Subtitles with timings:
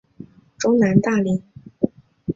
[0.57, 1.43] 中南大羚。